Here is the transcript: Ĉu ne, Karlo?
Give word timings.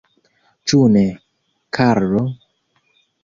Ĉu 0.71 0.79
ne, 0.93 1.03
Karlo? 1.79 2.25